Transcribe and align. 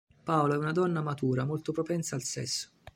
Paola 0.23 0.55
è 0.55 0.57
una 0.57 0.71
donna 0.71 0.99
matura 1.03 1.45
molto 1.45 1.71
propensa 1.73 2.15
al 2.15 2.23
sesso. 2.23 2.69